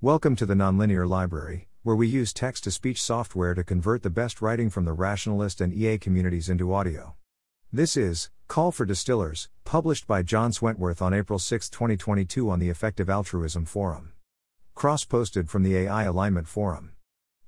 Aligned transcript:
Welcome 0.00 0.36
to 0.36 0.46
the 0.46 0.54
Nonlinear 0.54 1.08
Library, 1.08 1.66
where 1.82 1.96
we 1.96 2.06
use 2.06 2.32
text 2.32 2.62
to 2.62 2.70
speech 2.70 3.02
software 3.02 3.52
to 3.54 3.64
convert 3.64 4.04
the 4.04 4.10
best 4.10 4.40
writing 4.40 4.70
from 4.70 4.84
the 4.84 4.92
rationalist 4.92 5.60
and 5.60 5.74
EA 5.74 5.98
communities 5.98 6.48
into 6.48 6.72
audio. 6.72 7.16
This 7.72 7.96
is 7.96 8.30
Call 8.46 8.70
for 8.70 8.86
Distillers, 8.86 9.48
published 9.64 10.06
by 10.06 10.22
John 10.22 10.52
Swentworth 10.52 11.02
on 11.02 11.12
April 11.12 11.40
6, 11.40 11.68
2022 11.68 12.48
on 12.48 12.60
the 12.60 12.68
Effective 12.68 13.10
Altruism 13.10 13.64
Forum. 13.64 14.12
Cross 14.76 15.06
posted 15.06 15.50
from 15.50 15.64
the 15.64 15.76
AI 15.76 16.04
Alignment 16.04 16.46
Forum. 16.46 16.92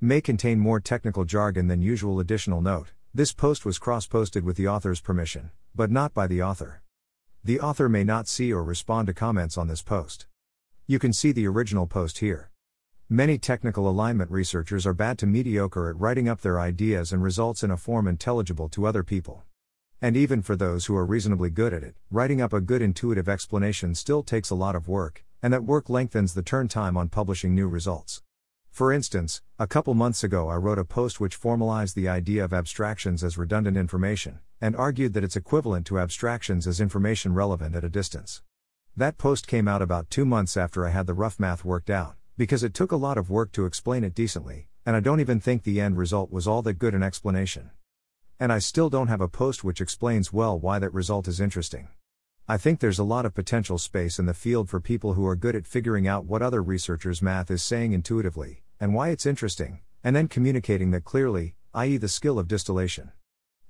May 0.00 0.22
contain 0.22 0.58
more 0.58 0.80
technical 0.80 1.26
jargon 1.26 1.66
than 1.66 1.82
usual. 1.82 2.18
Additional 2.18 2.62
note 2.62 2.92
this 3.12 3.34
post 3.34 3.66
was 3.66 3.78
cross 3.78 4.06
posted 4.06 4.42
with 4.42 4.56
the 4.56 4.68
author's 4.68 5.02
permission, 5.02 5.50
but 5.74 5.90
not 5.90 6.14
by 6.14 6.26
the 6.26 6.42
author. 6.42 6.80
The 7.44 7.60
author 7.60 7.90
may 7.90 8.04
not 8.04 8.26
see 8.26 8.54
or 8.54 8.64
respond 8.64 9.08
to 9.08 9.12
comments 9.12 9.58
on 9.58 9.68
this 9.68 9.82
post. 9.82 10.26
You 10.90 10.98
can 10.98 11.12
see 11.12 11.32
the 11.32 11.46
original 11.46 11.86
post 11.86 12.16
here. 12.20 12.50
Many 13.10 13.36
technical 13.36 13.90
alignment 13.90 14.30
researchers 14.30 14.86
are 14.86 14.94
bad 14.94 15.18
to 15.18 15.26
mediocre 15.26 15.90
at 15.90 16.00
writing 16.00 16.30
up 16.30 16.40
their 16.40 16.58
ideas 16.58 17.12
and 17.12 17.22
results 17.22 17.62
in 17.62 17.70
a 17.70 17.76
form 17.76 18.08
intelligible 18.08 18.70
to 18.70 18.86
other 18.86 19.02
people. 19.02 19.42
And 20.00 20.16
even 20.16 20.40
for 20.40 20.56
those 20.56 20.86
who 20.86 20.96
are 20.96 21.04
reasonably 21.04 21.50
good 21.50 21.74
at 21.74 21.82
it, 21.82 21.94
writing 22.10 22.40
up 22.40 22.54
a 22.54 22.62
good 22.62 22.80
intuitive 22.80 23.28
explanation 23.28 23.94
still 23.94 24.22
takes 24.22 24.48
a 24.48 24.54
lot 24.54 24.74
of 24.74 24.88
work, 24.88 25.26
and 25.42 25.52
that 25.52 25.64
work 25.64 25.90
lengthens 25.90 26.32
the 26.32 26.40
turn 26.40 26.68
time 26.68 26.96
on 26.96 27.10
publishing 27.10 27.54
new 27.54 27.68
results. 27.68 28.22
For 28.70 28.90
instance, 28.90 29.42
a 29.58 29.66
couple 29.66 29.92
months 29.92 30.24
ago 30.24 30.48
I 30.48 30.54
wrote 30.54 30.78
a 30.78 30.86
post 30.86 31.20
which 31.20 31.36
formalized 31.36 31.96
the 31.96 32.08
idea 32.08 32.42
of 32.42 32.54
abstractions 32.54 33.22
as 33.22 33.36
redundant 33.36 33.76
information, 33.76 34.38
and 34.58 34.74
argued 34.74 35.12
that 35.12 35.24
it's 35.24 35.36
equivalent 35.36 35.84
to 35.88 35.98
abstractions 35.98 36.66
as 36.66 36.80
information 36.80 37.34
relevant 37.34 37.76
at 37.76 37.84
a 37.84 37.90
distance. 37.90 38.40
That 38.98 39.16
post 39.16 39.46
came 39.46 39.68
out 39.68 39.80
about 39.80 40.10
two 40.10 40.24
months 40.24 40.56
after 40.56 40.84
I 40.84 40.90
had 40.90 41.06
the 41.06 41.14
rough 41.14 41.38
math 41.38 41.64
worked 41.64 41.88
out, 41.88 42.16
because 42.36 42.64
it 42.64 42.74
took 42.74 42.90
a 42.90 42.96
lot 42.96 43.16
of 43.16 43.30
work 43.30 43.52
to 43.52 43.64
explain 43.64 44.02
it 44.02 44.12
decently, 44.12 44.70
and 44.84 44.96
I 44.96 45.00
don't 45.00 45.20
even 45.20 45.38
think 45.38 45.62
the 45.62 45.80
end 45.80 45.96
result 45.96 46.32
was 46.32 46.48
all 46.48 46.62
that 46.62 46.80
good 46.80 46.96
an 46.96 47.02
explanation. 47.04 47.70
And 48.40 48.52
I 48.52 48.58
still 48.58 48.90
don't 48.90 49.06
have 49.06 49.20
a 49.20 49.28
post 49.28 49.62
which 49.62 49.80
explains 49.80 50.32
well 50.32 50.58
why 50.58 50.80
that 50.80 50.92
result 50.92 51.28
is 51.28 51.38
interesting. 51.38 51.90
I 52.48 52.56
think 52.56 52.80
there's 52.80 52.98
a 52.98 53.04
lot 53.04 53.24
of 53.24 53.36
potential 53.36 53.78
space 53.78 54.18
in 54.18 54.26
the 54.26 54.34
field 54.34 54.68
for 54.68 54.80
people 54.80 55.14
who 55.14 55.28
are 55.28 55.36
good 55.36 55.54
at 55.54 55.68
figuring 55.68 56.08
out 56.08 56.24
what 56.24 56.42
other 56.42 56.60
researchers' 56.60 57.22
math 57.22 57.52
is 57.52 57.62
saying 57.62 57.92
intuitively, 57.92 58.64
and 58.80 58.94
why 58.94 59.10
it's 59.10 59.26
interesting, 59.26 59.78
and 60.02 60.16
then 60.16 60.26
communicating 60.26 60.90
that 60.90 61.04
clearly, 61.04 61.54
i.e., 61.72 61.98
the 61.98 62.08
skill 62.08 62.36
of 62.36 62.48
distillation. 62.48 63.12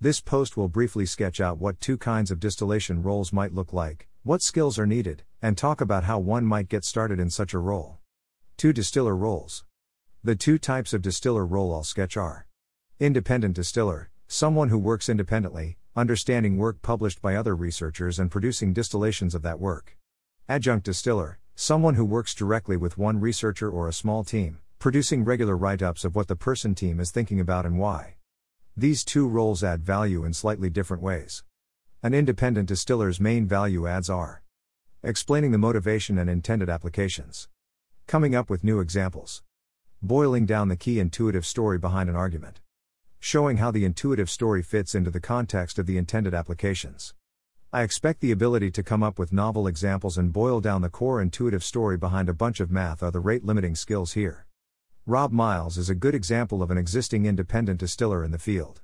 This 0.00 0.22
post 0.22 0.56
will 0.56 0.68
briefly 0.68 1.04
sketch 1.04 1.38
out 1.38 1.58
what 1.58 1.80
two 1.80 1.98
kinds 1.98 2.30
of 2.30 2.40
distillation 2.40 3.02
roles 3.02 3.30
might 3.30 3.52
look 3.52 3.74
like, 3.74 4.08
what 4.22 4.42
skills 4.42 4.78
are 4.78 4.86
needed, 4.86 5.22
and 5.40 5.56
talk 5.56 5.80
about 5.80 6.04
how 6.04 6.18
one 6.18 6.44
might 6.44 6.68
get 6.68 6.84
started 6.84 7.20
in 7.20 7.30
such 7.30 7.54
a 7.54 7.58
role. 7.58 7.98
Two 8.56 8.72
distiller 8.72 9.14
roles. 9.14 9.64
The 10.24 10.34
two 10.34 10.58
types 10.58 10.92
of 10.92 11.02
distiller 11.02 11.46
role 11.46 11.74
I'll 11.74 11.84
sketch 11.84 12.16
are 12.16 12.46
Independent 13.00 13.54
distiller, 13.54 14.10
someone 14.26 14.70
who 14.70 14.78
works 14.78 15.08
independently, 15.08 15.76
understanding 15.94 16.56
work 16.56 16.82
published 16.82 17.22
by 17.22 17.36
other 17.36 17.54
researchers 17.54 18.18
and 18.18 18.28
producing 18.28 18.72
distillations 18.72 19.36
of 19.36 19.42
that 19.42 19.60
work. 19.60 19.96
Adjunct 20.48 20.84
distiller, 20.84 21.38
someone 21.54 21.94
who 21.94 22.04
works 22.04 22.34
directly 22.34 22.76
with 22.76 22.98
one 22.98 23.20
researcher 23.20 23.70
or 23.70 23.86
a 23.86 23.92
small 23.92 24.24
team, 24.24 24.58
producing 24.80 25.24
regular 25.24 25.56
write 25.56 25.82
ups 25.82 26.04
of 26.04 26.16
what 26.16 26.26
the 26.26 26.34
person 26.34 26.74
team 26.74 26.98
is 26.98 27.12
thinking 27.12 27.38
about 27.38 27.64
and 27.64 27.78
why. 27.78 28.16
These 28.76 29.04
two 29.04 29.28
roles 29.28 29.62
add 29.62 29.84
value 29.84 30.24
in 30.24 30.32
slightly 30.32 30.70
different 30.70 31.02
ways. 31.02 31.44
An 32.02 32.14
independent 32.14 32.68
distiller's 32.68 33.20
main 33.20 33.46
value 33.46 33.86
adds 33.86 34.10
are 34.10 34.42
explaining 35.08 35.52
the 35.52 35.56
motivation 35.56 36.18
and 36.18 36.28
intended 36.28 36.68
applications, 36.68 37.48
coming 38.06 38.34
up 38.34 38.50
with 38.50 38.62
new 38.62 38.78
examples, 38.78 39.42
boiling 40.02 40.44
down 40.44 40.68
the 40.68 40.76
key 40.76 41.00
intuitive 41.00 41.46
story 41.46 41.78
behind 41.78 42.10
an 42.10 42.14
argument, 42.14 42.60
showing 43.18 43.56
how 43.56 43.70
the 43.70 43.86
intuitive 43.86 44.28
story 44.28 44.62
fits 44.62 44.94
into 44.94 45.10
the 45.10 45.18
context 45.18 45.78
of 45.78 45.86
the 45.86 45.96
intended 45.96 46.34
applications. 46.34 47.14
I 47.72 47.84
expect 47.84 48.20
the 48.20 48.32
ability 48.32 48.70
to 48.72 48.82
come 48.82 49.02
up 49.02 49.18
with 49.18 49.32
novel 49.32 49.66
examples 49.66 50.18
and 50.18 50.30
boil 50.30 50.60
down 50.60 50.82
the 50.82 50.90
core 50.90 51.22
intuitive 51.22 51.64
story 51.64 51.96
behind 51.96 52.28
a 52.28 52.34
bunch 52.34 52.60
of 52.60 52.70
math 52.70 53.02
are 53.02 53.10
the 53.10 53.18
rate 53.18 53.46
limiting 53.46 53.76
skills 53.76 54.12
here. 54.12 54.46
Rob 55.06 55.32
Miles 55.32 55.78
is 55.78 55.88
a 55.88 55.94
good 55.94 56.14
example 56.14 56.62
of 56.62 56.70
an 56.70 56.76
existing 56.76 57.24
independent 57.24 57.80
distiller 57.80 58.22
in 58.22 58.30
the 58.30 58.38
field. 58.38 58.82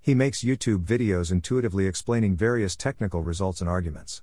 He 0.00 0.14
makes 0.14 0.44
YouTube 0.44 0.84
videos 0.84 1.32
intuitively 1.32 1.88
explaining 1.88 2.36
various 2.36 2.76
technical 2.76 3.22
results 3.22 3.60
and 3.60 3.68
arguments. 3.68 4.22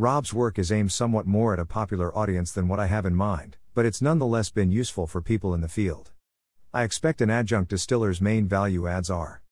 Rob's 0.00 0.32
work 0.32 0.60
is 0.60 0.70
aimed 0.70 0.92
somewhat 0.92 1.26
more 1.26 1.52
at 1.52 1.58
a 1.58 1.64
popular 1.64 2.16
audience 2.16 2.52
than 2.52 2.68
what 2.68 2.78
I 2.78 2.86
have 2.86 3.04
in 3.04 3.16
mind, 3.16 3.56
but 3.74 3.84
it's 3.84 4.00
nonetheless 4.00 4.48
been 4.48 4.70
useful 4.70 5.08
for 5.08 5.20
people 5.20 5.52
in 5.52 5.60
the 5.60 5.66
field. 5.66 6.12
I 6.72 6.84
expect 6.84 7.20
an 7.20 7.30
adjunct 7.30 7.68
distiller's 7.68 8.20
main 8.20 8.46
value 8.46 8.86
adds 8.86 9.10
are 9.10 9.42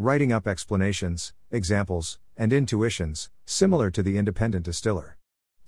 writing 0.00 0.32
up 0.32 0.48
explanations, 0.48 1.34
examples, 1.52 2.18
and 2.36 2.52
intuitions, 2.52 3.30
similar 3.44 3.92
to 3.92 4.02
the 4.02 4.18
independent 4.18 4.64
distiller, 4.64 5.18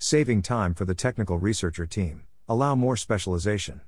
saving 0.01 0.43
time 0.43 0.75
for 0.75 0.85
the 0.85 0.97
technical 0.97 1.39
researcher 1.39 1.87
team, 1.87 2.25
allow 2.49 2.75
more 2.75 2.97
specialization, 2.97 3.83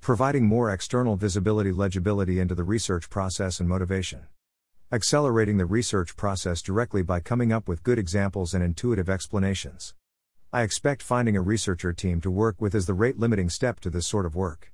providing 0.00 0.44
more 0.44 0.72
external 0.72 1.14
visibility 1.14 1.70
legibility 1.70 2.40
into 2.40 2.56
the 2.56 2.64
research 2.64 3.08
process 3.08 3.60
and 3.60 3.68
motivation 3.68 4.26
accelerating 4.94 5.56
the 5.56 5.66
research 5.66 6.16
process 6.16 6.62
directly 6.62 7.02
by 7.02 7.18
coming 7.18 7.52
up 7.52 7.66
with 7.66 7.82
good 7.82 7.98
examples 7.98 8.54
and 8.54 8.62
intuitive 8.62 9.10
explanations. 9.10 9.92
I 10.52 10.62
expect 10.62 11.02
finding 11.02 11.36
a 11.36 11.40
researcher 11.40 11.92
team 11.92 12.20
to 12.20 12.30
work 12.30 12.60
with 12.60 12.76
is 12.76 12.86
the 12.86 12.94
rate 12.94 13.18
limiting 13.18 13.50
step 13.50 13.80
to 13.80 13.90
this 13.90 14.06
sort 14.06 14.24
of 14.24 14.36
work. 14.36 14.72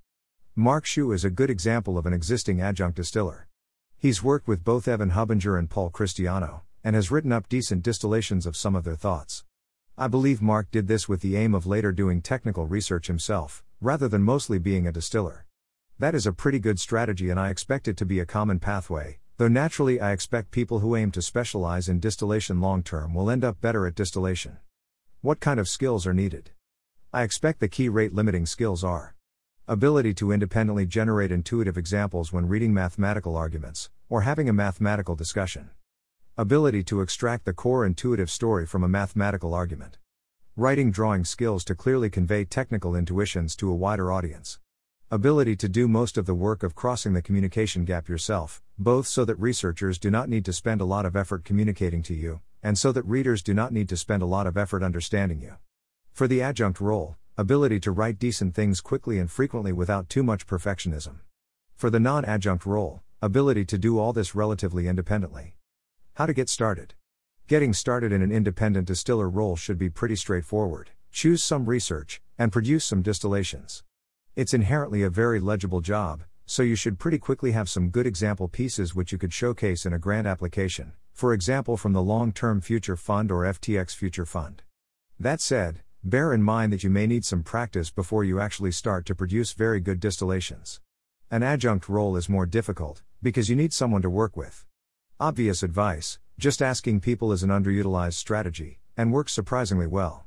Mark 0.54 0.84
Xu 0.84 1.14
is 1.14 1.25
a 1.25 1.31
good 1.31 1.48
example 1.48 1.97
of 1.97 2.04
an 2.04 2.12
existing 2.12 2.60
adjunct 2.60 2.97
distiller. 2.97 3.48
He's 3.97 4.22
worked 4.22 4.47
with 4.47 4.62
both 4.62 4.86
Evan 4.86 5.12
Hubinger 5.12 5.58
and 5.58 5.70
Paul 5.70 5.91
Christiano, 5.91 6.60
and 6.84 6.94
has 6.94 7.10
written 7.10 7.32
up 7.32 7.48
decent 7.48 7.82
distillations 7.82 8.44
of 8.44 8.58
some 8.58 8.76
of 8.76 8.84
their 8.84 8.97
thoughts. 8.97 9.44
I 9.97 10.06
believe 10.06 10.42
Mark 10.42 10.70
did 10.70 10.87
this 10.87 11.08
with 11.08 11.22
the 11.22 11.37
aim 11.37 11.54
of 11.54 11.66
later 11.66 11.92
doing 11.92 12.20
technical 12.20 12.66
research 12.66 13.06
himself, 13.06 13.64
rather 13.81 14.06
than 14.06 14.22
mostly 14.22 14.58
being 14.58 14.87
a 14.87 14.92
distiller. 14.92 15.47
That 15.98 16.14
is 16.14 16.26
a 16.26 16.32
pretty 16.34 16.58
good 16.58 16.78
strategy, 16.78 17.31
and 17.31 17.41
I 17.41 17.48
expect 17.48 17.88
it 17.88 17.97
to 17.97 18.04
be 18.04 18.20
a 18.20 18.26
common 18.26 18.58
pathway, 18.58 19.19
Though 19.40 19.48
naturally, 19.48 19.98
I 20.02 20.12
expect 20.12 20.50
people 20.50 20.80
who 20.80 20.94
aim 20.94 21.12
to 21.12 21.22
specialize 21.22 21.88
in 21.88 21.98
distillation 21.98 22.60
long 22.60 22.82
term 22.82 23.14
will 23.14 23.30
end 23.30 23.42
up 23.42 23.58
better 23.58 23.86
at 23.86 23.94
distillation. 23.94 24.58
What 25.22 25.40
kind 25.40 25.58
of 25.58 25.66
skills 25.66 26.06
are 26.06 26.12
needed? 26.12 26.50
I 27.10 27.22
expect 27.22 27.58
the 27.58 27.66
key 27.66 27.88
rate 27.88 28.12
limiting 28.12 28.44
skills 28.44 28.84
are 28.84 29.14
ability 29.66 30.12
to 30.16 30.30
independently 30.30 30.84
generate 30.84 31.32
intuitive 31.32 31.78
examples 31.78 32.34
when 32.34 32.48
reading 32.48 32.74
mathematical 32.74 33.34
arguments, 33.34 33.88
or 34.10 34.20
having 34.20 34.46
a 34.46 34.52
mathematical 34.52 35.14
discussion, 35.14 35.70
ability 36.36 36.84
to 36.84 37.00
extract 37.00 37.46
the 37.46 37.54
core 37.54 37.86
intuitive 37.86 38.30
story 38.30 38.66
from 38.66 38.84
a 38.84 38.88
mathematical 38.88 39.54
argument, 39.54 39.96
writing 40.54 40.90
drawing 40.90 41.24
skills 41.24 41.64
to 41.64 41.74
clearly 41.74 42.10
convey 42.10 42.44
technical 42.44 42.94
intuitions 42.94 43.56
to 43.56 43.70
a 43.70 43.74
wider 43.74 44.12
audience 44.12 44.58
ability 45.12 45.56
to 45.56 45.69
do 45.69 45.88
most 45.88 46.16
of 46.16 46.25
the 46.25 46.34
work 46.37 46.62
of 46.62 46.76
crossing 46.76 47.15
the 47.15 47.22
communication 47.22 47.84
gap 47.84 48.09
yourself, 48.09 48.62
both 48.78 49.09
so 49.09 49.25
that 49.25 49.34
researchers 49.41 49.98
do 49.98 50.09
not 50.09 50.28
need 50.28 50.44
to 50.44 50.53
spend 50.53 50.81
a 50.81 50.84
lot 50.84 51.04
of 51.04 51.16
effort 51.16 51.44
communicating 51.44 52.00
to 52.00 52.15
you, 52.15 52.41
and 52.62 52.78
so 52.78 52.93
that 52.93 53.03
readers 53.03 53.43
do 53.43 53.53
not 53.53 53.72
need 53.72 53.88
to 53.88 53.97
spend 53.97 54.22
a 54.22 54.26
lot 54.26 54.47
of 54.47 54.56
effort 54.56 54.84
understanding 54.84 55.41
you. 55.41 55.56
For 56.12 56.28
the 56.28 56.41
adjunct 56.41 56.81
role, 56.81 57.16
ability 57.37 57.81
to 57.81 57.91
write 57.91 58.20
decent 58.20 58.54
things 58.54 58.81
quickly 58.81 59.19
and 59.19 59.28
frequently 59.28 59.72
without 59.72 60.09
too 60.09 60.22
much 60.22 60.47
perfectionism. 60.47 61.19
For 61.75 61.91
the 61.91 61.99
non 61.99 62.25
adjunct 62.25 62.65
role, 62.65 63.03
ability 63.20 63.65
to 63.65 63.78
do 63.78 63.99
all 63.99 64.12
this 64.12 64.37
relatively 64.37 64.87
independently. 64.87 65.54
How 66.15 66.26
to 66.26 66.32
get 66.32 66.49
started. 66.49 66.94
Getting 67.49 67.72
started 67.72 68.12
in 68.12 68.22
an 68.22 68.31
independent 68.31 68.87
distiller 68.87 69.28
role 69.28 69.56
should 69.56 69.76
be 69.76 69.91
pretty 69.91 70.15
straightforward. 70.15 70.91
Choose 71.10 71.43
some 71.43 71.66
research, 71.66 72.22
and 72.38 72.53
produce 72.53 72.84
some 72.84 73.03
distillations. 73.03 73.82
It's 74.40 74.54
inherently 74.54 75.02
a 75.02 75.10
very 75.10 75.38
legible 75.38 75.82
job, 75.82 76.22
so 76.46 76.62
you 76.62 76.75
should 76.75 76.98
pretty 76.98 77.19
quickly 77.19 77.52
have 77.52 77.69
some 77.69 77.90
good 77.90 78.06
example 78.06 78.48
pieces 78.48 78.94
which 78.94 79.12
you 79.12 79.19
could 79.19 79.34
showcase 79.34 79.84
in 79.84 79.92
a 79.92 79.98
grant 79.98 80.26
application, 80.26 80.94
for 81.12 81.34
example 81.34 81.76
from 81.76 81.92
the 81.92 82.00
Long 82.00 82.32
Term 82.32 82.62
Future 82.62 82.96
Fund 82.96 83.31
or 83.31 83.42
FTX 83.42 83.94
Future 83.94 84.25
Fund. 84.25 84.62
That 85.19 85.42
said, 85.42 85.82
bear 86.02 86.32
in 86.32 86.42
mind 86.42 86.72
that 86.72 86.82
you 86.82 86.88
may 86.88 87.06
need 87.06 87.26
some 87.26 87.42
practice 87.42 87.90
before 87.90 88.25
you 88.25 88.40
actually 88.40 88.72
start 88.72 89.04
to 89.04 89.14
produce 89.14 89.52
very 89.52 89.78
good 89.78 90.00
distillations. 90.00 90.81
An 91.31 91.43
adjunct 91.43 91.86
role 91.86 92.16
is 92.16 92.31
more 92.31 92.46
difficult, 92.46 93.02
because 93.22 93.50
you 93.50 93.56
need 93.56 93.75
someone 93.75 94.00
to 94.00 94.08
work 94.08 94.38
with. 94.38 94.64
Obvious 95.20 95.62
advice 95.62 96.19
just 96.38 96.62
asking 96.62 97.00
people 97.00 97.31
is 97.31 97.43
an 97.43 97.50
underutilized 97.50 98.14
strategy, 98.14 98.78
and 98.96 99.12
works 99.12 99.34
surprisingly 99.34 99.86
well. 99.86 100.25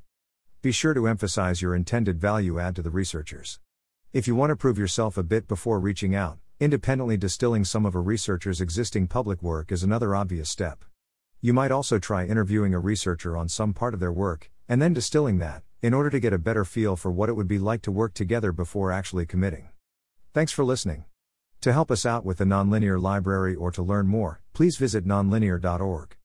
Be 0.62 0.72
sure 0.72 0.94
to 0.94 1.08
emphasize 1.08 1.64
your 1.64 1.74
intended 1.74 2.22
value 2.22 2.60
add 2.60 2.76
to 2.76 2.84
the 2.84 2.92
researchers. 2.92 3.60
If 4.14 4.28
you 4.28 4.36
want 4.36 4.52
to 4.52 4.56
prove 4.56 4.78
yourself 4.78 5.18
a 5.18 5.24
bit 5.24 5.48
before 5.48 5.80
reaching 5.80 6.14
out, 6.14 6.38
independently 6.60 7.18
distilling 7.18 7.66
some 7.66 7.84
of 7.84 7.96
a 7.96 8.00
researcher's 8.00 8.62
existing 8.62 9.08
public 9.08 9.42
work 9.42 9.72
is 9.72 9.82
another 9.82 10.14
obvious 10.14 10.52
step. 10.52 10.86
You 11.42 11.52
might 11.52 11.72
also 11.72 11.98
try 11.98 12.28
interviewing 12.28 12.76
a 12.76 12.80
researcher 12.80 13.36
on 13.36 13.50
some 13.50 13.74
part 13.74 13.96
of 13.96 14.00
their 14.00 14.12
work, 14.12 14.52
and 14.70 14.80
then 14.80 14.94
distilling 14.94 15.40
that, 15.40 15.64
in 15.82 15.96
order 15.96 16.12
to 16.12 16.20
get 16.20 16.32
a 16.32 16.38
better 16.38 16.64
feel 16.64 16.96
for 16.96 17.12
what 17.12 17.28
it 17.28 17.34
would 17.34 17.48
be 17.48 17.58
like 17.58 17.82
to 17.82 17.92
work 17.92 18.14
together 18.14 18.52
before 18.52 18.92
actually 18.92 19.26
committing. 19.26 19.70
Thanks 20.32 20.52
for 20.52 20.64
listening. 20.64 21.06
To 21.62 21.74
help 21.74 21.90
us 21.90 22.06
out 22.06 22.24
with 22.24 22.38
the 22.38 22.46
Nonlinear 22.46 23.02
Library 23.02 23.56
or 23.56 23.72
to 23.72 23.82
learn 23.82 24.06
more, 24.06 24.44
please 24.54 24.78
visit 24.78 25.08
nonlinear.org. 25.08 26.18